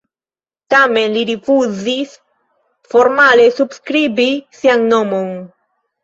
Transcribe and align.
Tamen 0.73 1.11
li 1.17 1.25
rifuzis 1.29 2.15
formale 2.93 3.45
subskribi 3.57 4.25
sian 4.61 4.87
nomon. 4.95 5.29